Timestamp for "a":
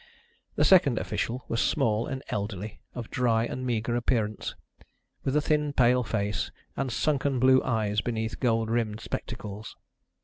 5.35-5.41